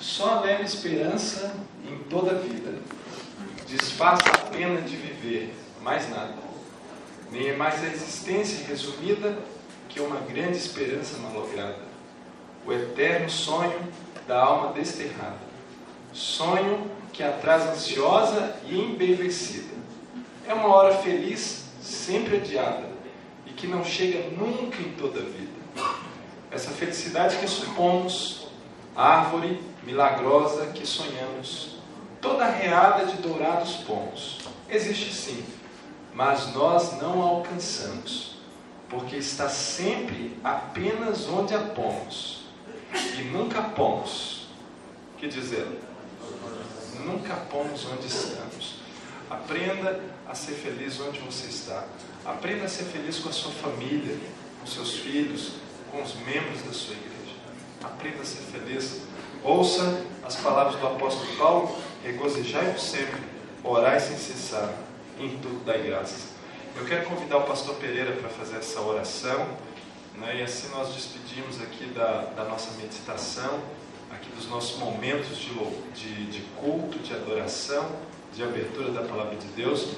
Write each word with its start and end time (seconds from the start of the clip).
Só 0.00 0.38
a 0.38 0.40
leve 0.40 0.64
esperança 0.64 1.54
em 1.86 1.98
toda 2.08 2.30
a 2.30 2.34
vida 2.34 2.78
disfarça 3.66 4.28
a 4.30 4.38
pena 4.50 4.80
de 4.80 4.96
viver, 4.96 5.54
mais 5.82 6.08
nada. 6.08 6.34
Nem 7.30 7.48
é 7.48 7.56
mais 7.56 7.84
a 7.84 7.86
existência 7.86 8.66
resumida 8.66 9.38
que 9.88 10.00
uma 10.00 10.20
grande 10.20 10.56
esperança 10.56 11.18
malograda. 11.18 11.78
O 12.66 12.72
eterno 12.72 13.28
sonho 13.28 13.78
da 14.26 14.42
alma 14.42 14.72
desterrada. 14.72 15.38
Sonho 16.12 16.90
que 17.12 17.22
a 17.22 17.32
traz 17.32 17.66
ansiosa 17.66 18.56
e 18.64 18.80
embevecida. 18.80 19.74
É 20.48 20.54
uma 20.54 20.74
hora 20.74 20.96
feliz, 20.96 21.66
sempre 21.80 22.38
adiada, 22.38 22.88
e 23.46 23.50
que 23.50 23.66
não 23.66 23.84
chega 23.84 24.30
nunca 24.30 24.80
em 24.80 24.92
toda 24.92 25.20
a 25.20 25.24
vida. 25.24 25.60
Essa 26.50 26.70
felicidade 26.70 27.36
que 27.36 27.46
supomos, 27.46 28.48
árvore 28.96 29.69
milagrosa 29.82 30.66
que 30.66 30.86
sonhamos, 30.86 31.76
toda 32.20 32.44
reada 32.46 33.06
de 33.06 33.22
dourados 33.22 33.76
pomos. 33.86 34.38
Existe 34.68 35.12
sim, 35.14 35.44
mas 36.14 36.52
nós 36.54 37.00
não 37.00 37.22
a 37.22 37.26
alcançamos, 37.26 38.36
porque 38.88 39.16
está 39.16 39.48
sempre 39.48 40.36
apenas 40.44 41.28
onde 41.28 41.54
a 41.54 41.60
pomos, 41.60 42.44
e 43.18 43.22
nunca 43.24 43.62
pomos. 43.62 44.48
Que 45.18 45.28
dizer? 45.28 45.66
Nunca 47.04 47.34
pomos 47.50 47.86
onde 47.86 48.06
estamos. 48.06 48.80
Aprenda 49.28 50.00
a 50.26 50.34
ser 50.34 50.54
feliz 50.54 50.98
onde 51.00 51.20
você 51.20 51.46
está. 51.46 51.84
Aprenda 52.24 52.64
a 52.64 52.68
ser 52.68 52.84
feliz 52.84 53.18
com 53.18 53.28
a 53.28 53.32
sua 53.32 53.52
família, 53.52 54.16
com 54.60 54.66
seus 54.66 54.94
filhos, 54.94 55.52
com 55.90 56.02
os 56.02 56.14
membros 56.26 56.62
da 56.62 56.72
sua 56.72 56.94
igreja. 56.94 57.09
Aprenda 57.82 58.22
a 58.22 58.24
ser 58.24 58.42
feliz. 58.42 59.00
Ouça 59.42 60.04
as 60.22 60.36
palavras 60.36 60.76
do 60.76 60.86
apóstolo 60.86 61.36
Paulo: 61.36 61.78
regozijai-vos 62.04 62.82
sempre, 62.82 63.20
orai 63.64 63.98
sem 63.98 64.16
cessar, 64.16 64.72
em 65.18 65.38
tudo 65.38 65.64
dai 65.64 65.82
graças. 65.82 66.30
Eu 66.76 66.84
quero 66.84 67.06
convidar 67.06 67.38
o 67.38 67.42
pastor 67.42 67.74
Pereira 67.76 68.12
para 68.12 68.28
fazer 68.28 68.58
essa 68.58 68.80
oração, 68.80 69.46
né? 70.14 70.36
e 70.38 70.42
assim 70.42 70.68
nós 70.68 70.94
despedimos 70.94 71.60
aqui 71.60 71.86
da, 71.86 72.26
da 72.36 72.44
nossa 72.44 72.70
meditação, 72.76 73.60
aqui 74.10 74.30
dos 74.30 74.48
nossos 74.48 74.78
momentos 74.78 75.36
de, 75.36 75.50
de, 75.94 76.26
de 76.26 76.40
culto, 76.60 76.98
de 76.98 77.12
adoração, 77.12 77.90
de 78.32 78.42
abertura 78.42 78.92
da 78.92 79.02
palavra 79.02 79.36
de 79.36 79.46
Deus. 79.48 79.94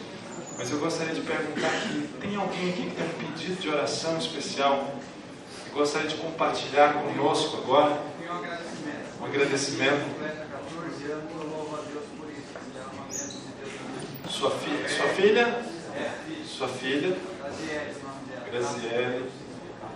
Mas 0.56 0.70
eu 0.70 0.78
gostaria 0.78 1.14
de 1.14 1.20
perguntar 1.20 1.68
aqui: 1.68 2.08
tem 2.20 2.36
alguém 2.36 2.70
aqui 2.70 2.90
que 2.90 2.96
tem 2.96 3.04
um 3.04 3.28
pedido 3.28 3.60
de 3.60 3.68
oração 3.68 4.16
especial 4.18 4.94
gostaria 5.72 6.08
de 6.08 6.16
compartilhar 6.16 6.94
conosco 6.94 7.56
agora? 7.58 8.00
Um 9.20 9.24
agradecimento. 9.24 10.04
Sua, 14.28 14.50
fi 14.50 14.88
sua 14.88 15.08
filha? 15.08 15.62
Sua 16.46 16.68
filha? 16.68 17.16
Graziele. 18.50 19.30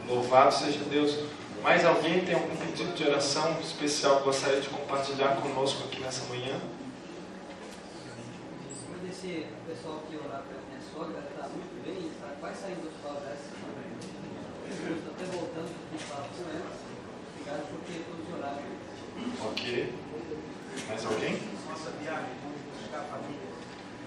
Louvado 0.08 0.54
seja 0.54 0.78
Deus. 0.84 1.18
Mais 1.62 1.84
alguém 1.84 2.24
tem 2.24 2.34
algum 2.34 2.56
pedido 2.56 2.94
de 2.94 3.04
oração 3.04 3.58
especial 3.60 4.18
que 4.18 4.24
gostaria 4.24 4.60
de 4.60 4.68
compartilhar 4.68 5.36
conosco 5.36 5.84
aqui 5.84 6.00
nessa 6.00 6.24
manhã? 6.26 6.60
Agradecer 8.94 9.48
o 9.64 9.70
pessoal 9.70 10.02
que 10.08 10.16
orar 10.16 10.42
pela 10.42 10.60
minha 10.68 10.80
sogra, 10.94 11.18
ela 11.18 11.30
está 11.30 11.48
muito 11.48 11.84
bem, 11.84 12.10
saindo 12.54 12.82
do 12.82 12.88
hospital 12.88 13.14
dessa. 13.14 13.85
Estou 14.68 15.12
até 15.14 15.24
voltando 15.24 15.70
para 15.90 15.98
falar 15.98 16.28
com 16.28 16.42
ela. 16.50 16.72
Obrigado 17.32 17.62
por 17.70 17.78
ter 17.86 18.04
todos 18.04 18.26
oraram. 18.34 18.62
Ok. 19.50 19.94
Mais 20.88 21.06
alguém? 21.06 21.38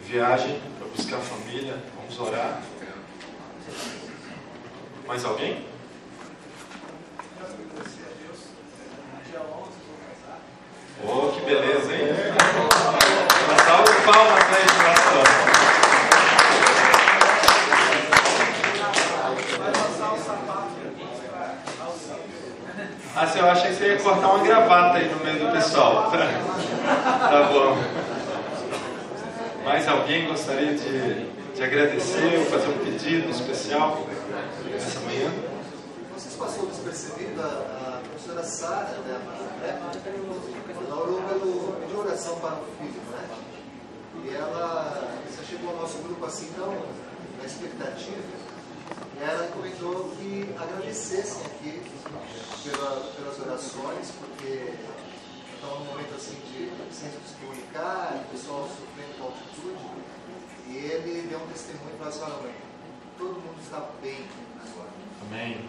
Viagem 0.02 0.62
para 0.78 0.88
buscar 0.88 1.18
a 1.18 1.22
família. 1.22 1.78
Vamos 1.96 2.20
orar. 2.20 2.62
Mais 5.08 5.26
alguém? 5.26 5.66
Oh, 11.02 11.32
que 11.32 11.42
beleza, 11.46 11.94
hein? 11.94 12.08
Uma 13.46 13.58
salva 13.64 13.94
de 13.94 14.02
palmas 14.06 14.44
aí, 14.44 14.66
pastor. 14.66 14.89
Se 23.28 23.38
eu 23.38 23.50
achei 23.50 23.72
que 23.72 23.76
você 23.76 23.88
ia 23.90 24.00
cortar 24.00 24.28
uma 24.34 24.44
gravata 24.44 24.98
aí 24.98 25.10
no 25.10 25.24
meio 25.24 25.46
do 25.46 25.52
pessoal. 25.52 26.10
tá 26.12 27.50
bom. 27.52 27.78
Mais 29.66 29.88
alguém 29.88 30.28
gostaria 30.28 30.74
de, 30.74 31.26
de 31.54 31.64
agradecer 31.64 32.40
ou 32.40 32.46
fazer 32.46 32.70
um 32.70 32.78
pedido 32.78 33.30
especial 33.30 34.08
nessa 34.72 35.00
manhã? 35.02 35.32
Vocês 36.16 36.36
passou 36.36 36.68
despercebido 36.68 37.42
a, 37.42 38.00
professora 38.10 38.44
Sara, 38.44 38.98
né? 39.06 39.20
Ela 40.88 40.96
orou 40.96 41.22
pelo, 41.24 41.74
pediu 41.82 42.00
oração 42.00 42.40
para 42.40 42.54
o 42.54 42.66
filho, 42.78 43.02
né? 43.12 43.28
E 44.24 44.36
ela, 44.36 45.10
você 45.28 45.46
chegou 45.46 45.72
ao 45.72 45.82
nosso 45.82 45.98
grupo 46.00 46.26
assim, 46.26 46.50
tão 46.56 46.74
na 47.38 47.46
expectativa 47.46 48.50
ela 49.22 49.44
recomendou 49.44 50.12
que 50.18 50.50
agradecessem 50.58 51.46
aqui 51.46 51.79
pela, 53.00 53.12
pelas 53.14 53.40
orações, 53.40 54.12
porque 54.20 54.74
estava 55.56 55.80
num 55.80 55.86
momento 55.86 56.16
assim 56.16 56.36
de 56.52 56.70
sem 56.94 57.10
se 57.10 57.36
comunicar, 57.40 58.26
o 58.26 58.32
pessoal 58.32 58.68
sofrendo 58.68 59.18
com 59.18 59.24
altitude, 59.26 59.90
e 60.68 60.78
ele 60.78 61.28
deu 61.28 61.40
um 61.40 61.48
testemunho 61.48 61.98
para 61.98 62.08
as 62.08 62.20
mãe, 62.20 62.56
todo 63.18 63.34
mundo 63.34 63.60
está 63.62 63.90
bem 64.02 64.26
agora. 64.56 64.90
Amém. 65.28 65.66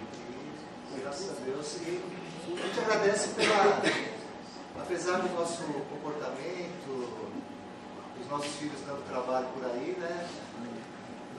E, 0.97 1.01
graças 1.01 1.31
a 1.31 1.45
Deus. 1.45 1.77
E 1.77 2.03
a 2.47 2.67
gente 2.67 2.81
agradece 2.81 3.29
pela, 3.35 3.83
apesar 4.81 5.19
do 5.19 5.35
nosso 5.35 5.63
comportamento, 5.63 7.31
dos 8.19 8.29
nossos 8.29 8.53
filhos 8.57 8.81
dando 8.87 9.07
trabalho 9.09 9.47
por 9.55 9.65
aí, 9.65 9.97
né? 9.99 10.29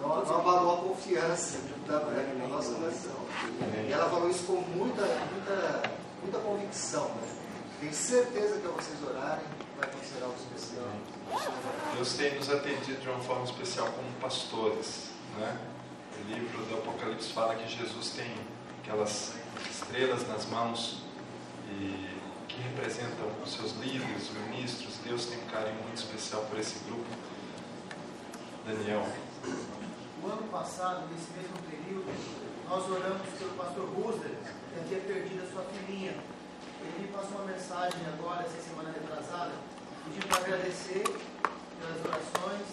Não, 0.01 0.25
não 0.25 0.39
abalou 0.39 0.73
a 0.73 0.77
confiança 0.89 1.59
da, 1.87 1.99
da 1.99 2.47
nossa 2.47 2.71
oração. 2.71 3.15
E 3.87 3.91
ela 3.91 4.09
falou 4.09 4.29
isso 4.29 4.43
com 4.45 4.53
muita, 4.53 5.03
muita, 5.03 5.91
muita 6.21 6.39
convicção. 6.39 7.05
Né? 7.09 7.27
Tenho 7.79 7.93
certeza 7.93 8.59
que 8.59 8.67
ao 8.67 8.73
vocês 8.73 8.97
orarem, 9.03 9.45
vai 9.77 9.89
acontecer 9.89 10.23
algo 10.23 10.35
especial. 10.35 10.87
Deus 11.95 12.13
tem 12.13 12.35
nos 12.35 12.49
atendido 12.49 12.99
de 12.99 13.09
uma 13.09 13.19
forma 13.19 13.43
especial 13.45 13.87
como 13.87 14.11
pastores. 14.19 15.11
Né? 15.37 15.57
O 16.19 16.33
livro 16.33 16.65
do 16.65 16.75
Apocalipse 16.75 17.31
fala 17.31 17.55
que 17.55 17.67
Jesus 17.67 18.09
tem 18.11 18.31
aquelas 18.83 19.33
estrelas 19.69 20.27
nas 20.27 20.45
mãos 20.47 21.03
e 21.69 22.19
que 22.47 22.61
representam 22.61 23.27
os 23.43 23.53
seus 23.53 23.71
líderes, 23.77 24.29
ministros. 24.49 24.95
Deus 25.03 25.25
tem 25.25 25.39
um 25.39 25.47
carinho 25.47 25.81
muito 25.83 25.97
especial 25.97 26.43
por 26.49 26.59
esse 26.59 26.77
grupo. 26.85 27.05
Daniel 28.65 29.07
o 30.23 30.27
ano 30.31 30.47
passado, 30.49 31.07
nesse 31.09 31.31
mesmo 31.33 31.57
período, 31.65 32.05
nós 32.69 32.89
oramos 32.89 33.27
pelo 33.39 33.51
pastor 33.57 33.89
Rusler, 33.89 34.37
que 34.37 34.79
havia 34.79 34.99
perdido 34.99 35.43
a 35.43 35.51
sua 35.51 35.63
filhinha. 35.63 36.13
Ele 36.81 36.99
me 36.99 37.07
passou 37.07 37.37
uma 37.37 37.51
mensagem 37.51 37.99
agora, 38.13 38.43
essa 38.43 38.61
semana 38.61 38.91
retrasada, 38.91 39.51
pedindo 40.05 40.27
para 40.27 40.37
agradecer 40.37 41.03
pelas 41.03 42.05
orações. 42.05 42.67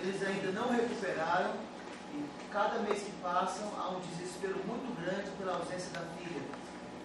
Eles 0.00 0.22
ainda 0.22 0.52
não 0.52 0.68
recuperaram 0.68 1.54
e 2.14 2.24
cada 2.50 2.80
mês 2.80 3.02
que 3.02 3.12
passam 3.22 3.72
há 3.78 3.90
um 3.90 4.00
desespero 4.00 4.56
muito 4.66 4.92
grande 5.00 5.30
pela 5.38 5.56
ausência 5.56 5.90
da 5.92 6.00
filha. 6.18 6.42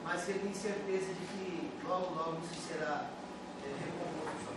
Mas 0.04 0.24
que 0.24 0.32
ele 0.32 0.40
tem 0.40 0.54
certeza 0.54 1.14
de 1.14 1.26
que 1.28 1.72
logo, 1.88 2.14
logo 2.14 2.40
isso 2.44 2.68
será 2.68 3.10
é, 3.64 3.68
recomposto. 3.68 4.48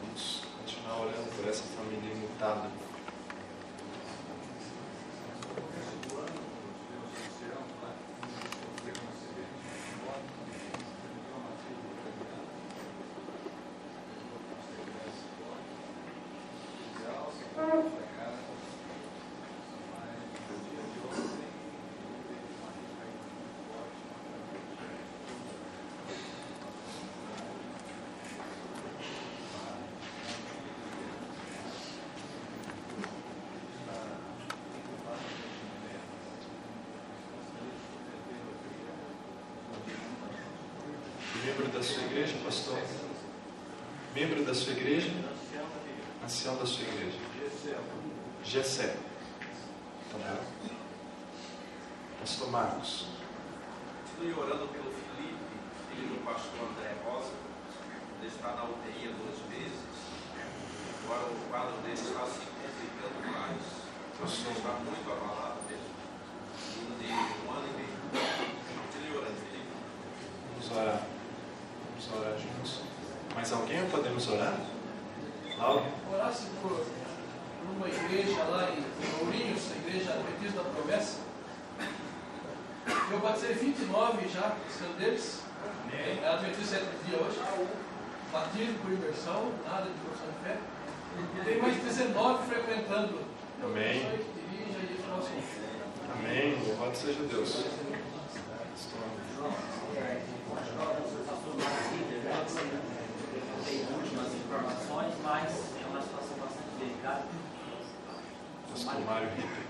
Vamos 0.00 0.42
continuar 0.58 1.00
orando 1.00 1.30
por 1.36 1.48
essa 1.48 1.64
família 1.76 2.12
imutável. 2.12 2.70
Membro 41.44 41.68
da 41.72 41.82
sua 41.82 42.02
igreja, 42.04 42.34
pastor? 42.44 42.78
Membro 44.14 44.44
da 44.44 44.54
sua 44.54 44.72
igreja? 44.72 45.10
Ancião 46.22 46.56
da 46.56 46.64
sua 46.64 46.84
igreja. 46.84 47.33
Gessé. 48.44 48.94
Pastor 52.20 52.50
Marcos. 52.50 53.06
Estou 54.04 54.44
orando 54.44 54.68
pelo 54.68 54.92
Felipe, 54.92 55.34
filho 55.88 56.08
do 56.08 56.24
pastor 56.26 56.68
André 56.68 56.92
Rosa. 57.06 57.32
Ele 58.20 58.28
está 58.28 58.48
na 58.48 58.64
UTI 58.64 59.08
há 59.08 59.12
duas 59.16 59.38
vezes. 59.48 59.80
Agora 61.04 61.24
o 61.24 61.48
quadro 61.48 61.76
dele 61.80 61.94
está 61.94 62.26
se 62.26 62.40
complicando 62.44 63.32
mais. 63.32 63.64
Ele 64.20 64.58
está 64.58 64.72
muito 64.84 65.10
abalado 65.10 65.60
mesmo. 65.64 65.88
De 67.00 67.08
um 67.08 67.50
ano 67.50 67.66
e 67.66 67.76
meio. 67.80 67.96
Continue 68.92 69.16
orando, 69.16 69.40
Felipe. 69.40 69.72
Vamos 70.50 70.70
orar. 70.70 71.00
Vamos 71.88 72.06
orar 72.12 72.38
juntos. 72.38 72.80
Mais 73.34 73.52
alguém 73.52 73.82
ou 73.82 73.88
podemos 73.88 74.28
orar? 74.28 74.60
Laura? 75.58 75.84
Orasse 76.12 76.46
por 76.60 76.84
uma 77.70 77.88
igreja 77.88 78.42
lá 78.44 78.70
em 78.70 79.24
Ourinhos, 79.24 79.72
a 79.72 79.76
igreja 79.76 80.12
Adventista 80.12 80.62
da 80.62 80.70
Promessa. 80.70 81.18
Eu 83.10 83.18
batizei 83.20 83.54
29 83.54 84.28
já, 84.28 84.56
sendo 84.70 84.98
deles. 84.98 85.42
É 85.92 86.28
Adventista 86.28 86.76
sétimo 86.76 86.90
dia 87.06 87.18
hoje. 87.18 87.38
Batismo 88.32 88.78
por 88.80 88.92
imersão, 88.92 89.52
nada 89.64 89.84
de 89.84 89.98
profissão 90.00 90.28
de 90.28 90.44
fé. 90.44 90.58
E 91.16 91.44
tem 91.44 91.62
mais 91.62 91.76
19 91.76 92.46
frequentando. 92.46 93.20
Amém. 93.62 94.02
E 94.52 95.02
próximo. 95.02 95.42
Amém. 96.18 96.58
Louvado 96.66 96.96
seja 96.96 97.22
Deus. 97.22 97.64
tem 103.64 103.80
últimas 103.96 104.34
informações, 104.34 105.14
mas 105.22 105.50
é 105.80 105.86
uma 105.88 106.02
situação 106.02 106.36
bastante 106.38 106.68
delicada. 106.78 107.24
Pastor 108.74 109.00
Mário 109.06 109.28
Ritter. 109.36 109.64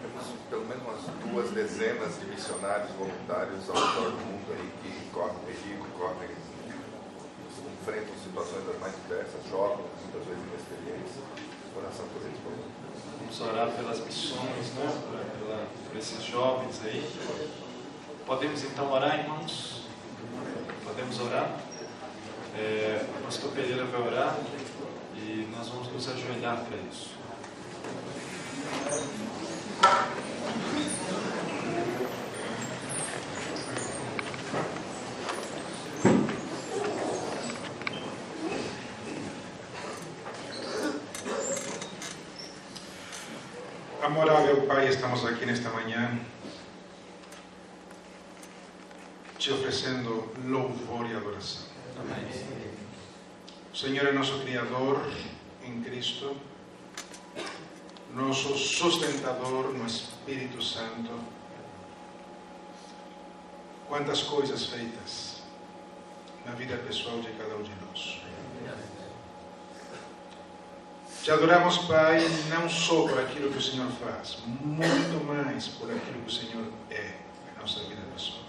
Temos 0.00 0.26
pelo 0.48 0.64
menos 0.64 0.82
umas 0.82 1.00
duas 1.30 1.50
dezenas 1.50 2.18
de 2.18 2.24
missionários 2.26 2.90
voluntários 2.92 3.68
ao 3.68 3.76
redor 3.76 4.10
do 4.12 4.16
mundo 4.24 4.52
aí 4.52 4.72
que 4.82 5.10
correm 5.10 5.36
perigo, 5.44 5.84
correm, 5.98 6.30
enfrentam 7.82 8.14
situações 8.24 8.64
das 8.66 8.78
mais 8.80 8.94
diversas, 8.96 9.44
jovens, 9.50 9.86
muitas 10.04 10.24
vezes 10.26 10.42
inexperientes. 10.48 11.12
Oração 11.76 12.06
por 12.08 12.22
eles, 12.22 12.38
por. 12.42 12.52
Vamos 13.20 13.40
orar 13.42 13.70
pelas 13.76 14.00
missões, 14.00 14.72
né? 14.74 15.02
Pela- 15.38 15.66
por 15.86 15.96
esses 15.98 16.24
jovens 16.24 16.80
aí. 16.82 17.04
Podemos 18.24 18.64
então 18.64 18.90
orar, 18.90 19.18
irmãos? 19.20 19.82
Podemos 20.82 21.20
orar? 21.20 21.58
É, 22.56 23.04
o 23.20 23.22
pastor 23.24 23.52
Pereira 23.52 23.84
vai 23.84 24.00
orar 24.00 24.36
e 25.22 25.48
nós 25.54 25.68
vamos 25.68 25.92
nos 25.92 26.08
ajoelhar 26.08 26.64
para 26.64 26.76
isso. 26.90 27.10
Amorável 44.02 44.66
Pai, 44.66 44.88
estamos 44.88 45.24
aqui 45.24 45.46
nesta 45.46 45.70
manhã 45.70 46.18
te 49.38 49.52
oferecendo 49.52 50.30
louvor 50.44 51.08
e 51.10 51.16
adoração. 51.16 51.62
O 51.96 52.69
Senhor 53.80 54.08
é 54.08 54.12
nosso 54.12 54.38
Criador 54.40 55.10
em 55.64 55.80
Cristo, 55.80 56.36
nosso 58.14 58.54
sustentador 58.54 59.72
no 59.72 59.86
Espírito 59.86 60.62
Santo. 60.62 61.18
Quantas 63.88 64.22
coisas 64.24 64.66
feitas 64.66 65.40
na 66.44 66.52
vida 66.52 66.76
pessoal 66.76 67.20
de 67.20 67.30
cada 67.30 67.56
um 67.56 67.62
de 67.62 67.70
nós. 67.86 68.20
Te 71.22 71.30
adoramos, 71.30 71.78
Pai, 71.78 72.20
não 72.50 72.68
só 72.68 73.08
por 73.08 73.18
aquilo 73.18 73.50
que 73.50 73.56
o 73.56 73.62
Senhor 73.62 73.90
faz, 73.92 74.40
muito 74.46 75.24
mais 75.24 75.68
por 75.68 75.90
aquilo 75.90 76.20
que 76.20 76.28
o 76.28 76.30
Senhor 76.30 76.66
é 76.90 77.14
na 77.54 77.62
nossa 77.62 77.80
vida 77.84 78.02
pessoal. 78.12 78.44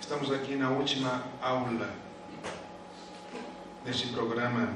Estamos 0.00 0.32
aqui 0.32 0.56
na 0.56 0.70
última 0.70 1.22
aula 1.42 2.05
deste 3.86 4.08
programa 4.08 4.74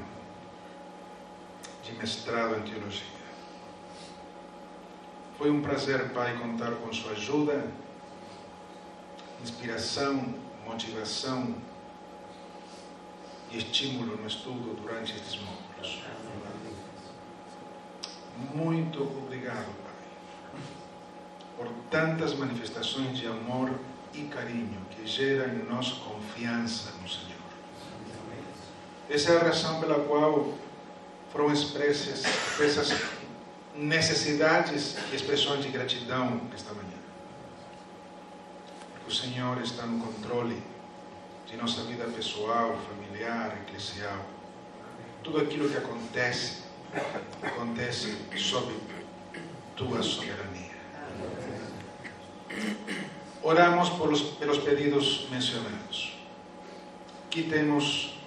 de 1.83 1.91
mestrado 1.93 2.55
em 2.55 2.61
teologia. 2.61 3.03
Foi 5.37 5.51
um 5.51 5.61
prazer, 5.61 6.11
Pai, 6.13 6.37
contar 6.37 6.71
com 6.75 6.93
sua 6.93 7.11
ajuda, 7.11 7.69
inspiração, 9.43 10.33
motivação 10.65 11.53
e 13.51 13.57
estímulo 13.57 14.15
no 14.15 14.27
estudo 14.27 14.79
durante 14.81 15.13
estes 15.13 15.41
módulos. 15.41 16.03
Muito 18.55 19.03
obrigado, 19.03 19.75
Pai, 19.83 20.61
por 21.57 21.67
tantas 21.89 22.33
manifestações 22.33 23.17
de 23.17 23.27
amor 23.27 23.77
e 24.13 24.21
carinho 24.23 24.79
que 24.91 25.05
geram 25.05 25.53
em 25.53 25.63
nós 25.63 25.89
confiança 25.89 26.93
no 27.01 27.09
Senhor. 27.09 27.40
Essa 29.11 29.33
é 29.33 29.41
a 29.41 29.43
razão 29.43 29.81
pela 29.81 30.05
qual 30.05 30.53
foram 31.33 31.51
expressas 31.51 32.23
essas 32.61 32.97
necessidades 33.75 34.95
e 35.11 35.15
expressões 35.17 35.61
de 35.65 35.67
gratidão 35.69 36.39
esta 36.53 36.73
manhã. 36.73 36.87
O 39.05 39.11
Senhor 39.11 39.61
está 39.61 39.85
no 39.85 39.99
controle 39.99 40.63
de 41.45 41.57
nossa 41.57 41.83
vida 41.83 42.05
pessoal, 42.05 42.79
familiar, 42.87 43.57
eclesial. 43.67 44.25
Tudo 45.21 45.41
aquilo 45.41 45.67
que 45.69 45.75
acontece, 45.75 46.61
acontece 47.43 48.17
sob 48.37 48.73
tua 49.75 50.01
soberania. 50.01 50.71
Oramos 53.43 53.89
pelos 54.39 54.57
pedidos 54.59 55.27
mencionados. 55.29 56.17
Aqui 57.25 57.43
temos 57.43 58.20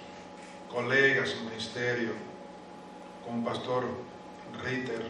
colegas 0.75 1.33
no 1.37 1.45
ministério, 1.45 2.13
como 3.23 3.39
o 3.39 3.43
pastor 3.45 3.89
Ritter, 4.61 5.09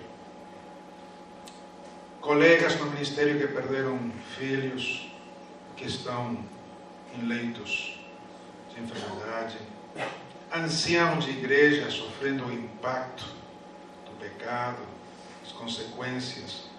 colegas 2.22 2.80
no 2.80 2.86
ministério 2.92 3.40
que 3.40 3.48
perderam 3.48 4.12
filhos, 4.38 5.12
que 5.76 5.86
estão 5.86 6.38
em 7.16 7.26
leitos 7.26 8.00
de 8.72 8.80
enfermidade, 8.80 9.58
anciãos 10.54 11.26
de 11.26 11.32
igreja 11.32 11.90
sofrendo 11.90 12.46
o 12.46 12.54
impacto 12.54 13.26
do 14.06 14.12
pecado, 14.20 14.84
as 15.44 15.52
consequências 15.52 16.70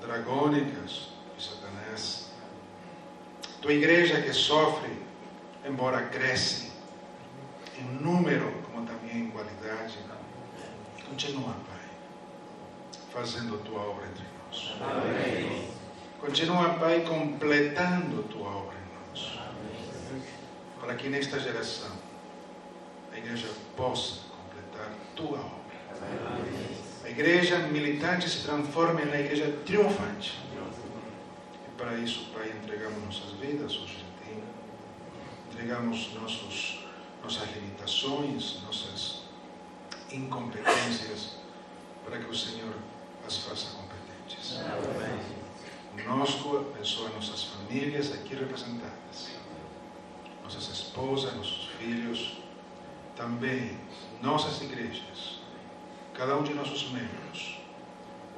dragônicas 0.00 1.10
de 1.36 1.44
Satanás. 1.44 2.30
Tua 3.60 3.74
igreja 3.74 4.22
que 4.22 4.32
sofre, 4.32 4.96
embora 5.62 6.06
cresce 6.06 6.67
em 7.80 8.02
número, 8.02 8.52
como 8.64 8.86
também 8.86 9.22
em 9.22 9.30
qualidade, 9.30 9.98
continua, 11.08 11.54
Pai, 11.68 11.88
fazendo 13.12 13.56
a 13.56 13.58
tua 13.58 13.80
obra 13.80 14.06
entre 14.06 14.24
nós. 14.46 14.76
Amém. 14.80 15.68
Continua, 16.20 16.70
Pai, 16.74 17.00
completando 17.00 18.20
a 18.20 18.32
tua 18.32 18.48
obra 18.48 18.76
em 18.76 19.10
nós. 19.10 19.38
Para 20.80 20.94
que 20.94 21.08
nesta 21.08 21.38
geração 21.38 21.92
a 23.12 23.18
igreja 23.18 23.48
possa 23.76 24.20
completar 24.30 24.92
tua 25.14 25.38
obra. 25.38 25.58
A 27.04 27.08
igreja 27.08 27.58
militante 27.58 28.28
se 28.28 28.44
transforme 28.44 29.04
na 29.04 29.18
igreja 29.18 29.50
triunfante. 29.64 30.38
E 31.66 31.76
para 31.76 31.94
isso, 31.94 32.30
Pai, 32.34 32.52
entregamos 32.62 33.02
nossas 33.04 33.32
vidas 33.40 33.72
hoje 33.76 34.04
a 34.04 34.24
Ti. 34.24 34.42
Entregamos 35.50 36.14
nossos, 36.14 36.84
nossas 37.22 37.48
limitações, 37.54 38.62
nossas 38.64 39.22
incompetências, 40.10 41.36
para 42.04 42.18
que 42.18 42.30
o 42.30 42.34
Senhor 42.34 42.74
as 43.26 43.36
faça 43.38 43.76
competentes. 43.76 44.60
Conosco, 46.06 46.58
abençoa 46.74 47.10
nossas 47.10 47.44
famílias 47.44 48.12
aqui 48.12 48.34
representadas, 48.34 49.30
nossas 50.42 50.68
esposas, 50.68 51.34
nossos 51.34 51.66
filhos, 51.78 52.38
também 53.16 53.76
nossas 54.22 54.62
igrejas, 54.62 55.40
cada 56.14 56.36
um 56.36 56.42
de 56.42 56.54
nossos 56.54 56.90
membros. 56.90 57.58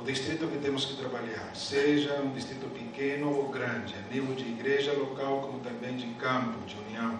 o 0.00 0.02
distrito 0.02 0.48
que 0.48 0.58
temos 0.58 0.86
que 0.86 0.96
trabalhar, 0.96 1.54
seja 1.54 2.14
um 2.22 2.32
distrito 2.32 2.66
pequeno 2.70 3.36
ou 3.36 3.50
grande, 3.50 3.94
a 3.94 4.12
nível 4.12 4.34
de 4.34 4.44
igreja 4.44 4.94
local, 4.94 5.42
como 5.42 5.60
também 5.60 5.94
de 5.94 6.06
campo, 6.14 6.58
de 6.66 6.74
união, 6.86 7.18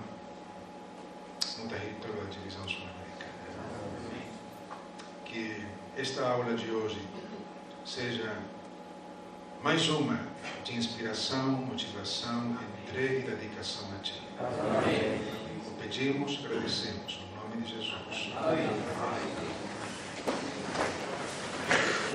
no 1.63 1.69
território 1.69 2.17
da 2.17 2.31
divisão 2.31 2.69
sul-americana. 2.69 3.01
Que 5.25 5.65
esta 5.97 6.27
aula 6.27 6.55
de 6.55 6.71
hoje 6.71 7.01
seja 7.85 8.39
mais 9.63 9.89
uma 9.89 10.21
de 10.65 10.77
inspiração, 10.77 11.51
motivação, 11.53 12.57
entrega 12.83 13.19
e 13.19 13.37
dedicação 13.37 13.87
a 13.95 14.03
Ti. 14.03 14.23
O 15.67 15.71
pedimos, 15.83 16.41
agradecemos, 16.45 17.21
no 17.21 17.43
nome 17.43 17.63
de 17.63 17.75
Jesus. 17.75 18.33
Amém. 18.37 19.80